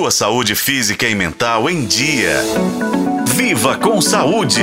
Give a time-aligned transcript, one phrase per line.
[0.00, 2.40] sua saúde física e mental em dia.
[3.34, 4.62] Viva com saúde!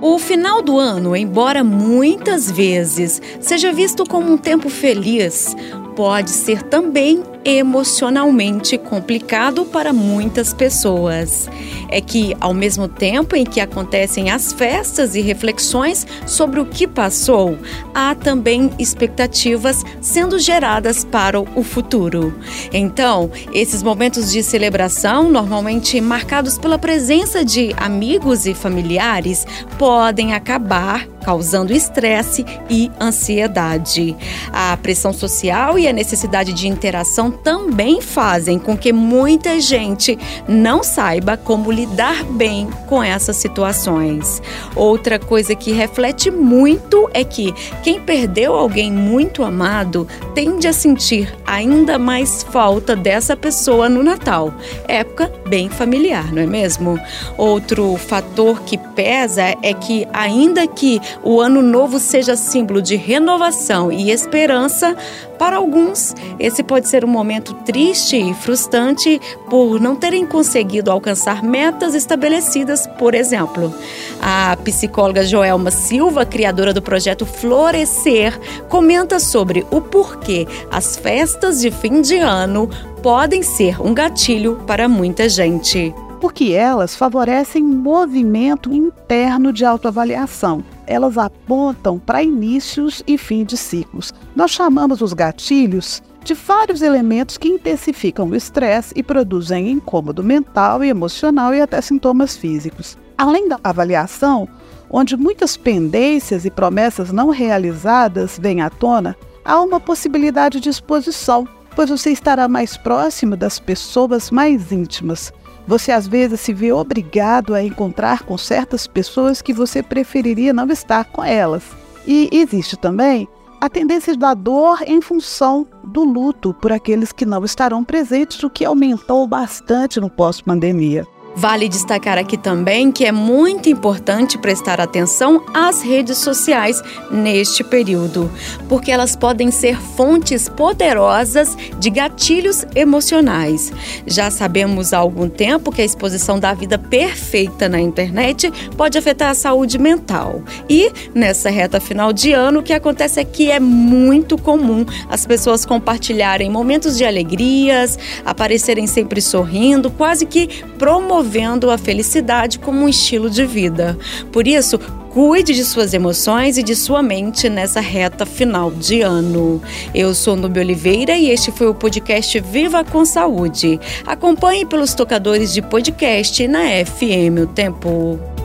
[0.00, 5.56] O final do ano, embora muitas vezes seja visto como um tempo feliz,
[5.96, 11.48] pode ser também emocionalmente complicado para muitas pessoas.
[11.88, 16.86] É que, ao mesmo tempo em que acontecem as festas e reflexões sobre o que
[16.86, 17.56] passou,
[17.94, 22.36] há também expectativas sendo geradas para o futuro.
[22.72, 29.46] Então, esses momentos de celebração, normalmente marcados pela presença de amigos e familiares,
[29.78, 34.16] podem acabar causando estresse e ansiedade.
[34.52, 40.18] A pressão social e a necessidade de interação também fazem com que muita gente
[40.48, 44.42] não saiba como lidar bem com essas situações.
[44.74, 51.34] Outra coisa que reflete muito é que quem perdeu alguém muito amado tende a sentir
[51.46, 54.52] ainda mais falta dessa pessoa no Natal,
[54.88, 56.98] época bem familiar, não é mesmo?
[57.36, 63.92] Outro fator que pesa é que, ainda que o ano novo seja símbolo de renovação
[63.92, 64.96] e esperança,
[65.38, 71.42] para alguns, esse pode ser um momento triste e frustrante por não terem conseguido alcançar
[71.42, 73.72] metas estabelecidas, por exemplo.
[74.20, 80.96] A psicóloga Joelma Silva, criadora do projeto Florescer, comenta sobre o porquê as
[81.36, 82.68] festas de fim de ano
[83.02, 85.94] podem ser um gatilho para muita gente.
[86.18, 94.14] Porque elas favorecem movimento interno de autoavaliação elas apontam para inícios e fim de ciclos.
[94.36, 100.84] Nós chamamos os gatilhos de vários elementos que intensificam o estresse e produzem incômodo mental
[100.84, 102.96] e emocional e até sintomas físicos.
[103.18, 104.48] Além da avaliação,
[104.88, 111.46] onde muitas pendências e promessas não realizadas vêm à tona, há uma possibilidade de exposição,
[111.74, 115.32] pois você estará mais próximo das pessoas mais íntimas,
[115.66, 120.68] você às vezes se vê obrigado a encontrar com certas pessoas que você preferiria não
[120.70, 121.64] estar com elas.
[122.06, 123.28] E existe também
[123.60, 128.50] a tendência da dor em função do luto por aqueles que não estarão presentes, o
[128.50, 131.06] que aumentou bastante no pós-pandemia.
[131.38, 136.80] Vale destacar aqui também que é muito importante prestar atenção às redes sociais
[137.10, 138.32] neste período,
[138.70, 143.70] porque elas podem ser fontes poderosas de gatilhos emocionais.
[144.06, 149.30] Já sabemos há algum tempo que a exposição da vida perfeita na internet pode afetar
[149.30, 150.42] a saúde mental.
[150.70, 155.26] E nessa reta final de ano, o que acontece é que é muito comum as
[155.26, 162.84] pessoas compartilharem momentos de alegrias, aparecerem sempre sorrindo, quase que promovendo promovendo a felicidade como
[162.84, 163.98] um estilo de vida.
[164.32, 164.78] Por isso,
[165.16, 169.62] Cuide de suas emoções e de sua mente nessa reta final de ano.
[169.94, 173.80] Eu sou Nubia Oliveira e este foi o podcast Viva com Saúde.
[174.06, 178.35] Acompanhe pelos tocadores de podcast na FM O Tempo.